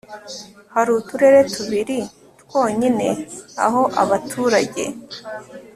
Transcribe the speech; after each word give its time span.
hari 0.73 0.89
uturere 0.99 1.39
tubiri 1.53 1.99
twonyine 2.41 3.09
aho 3.65 3.81
abaturage 4.01 4.83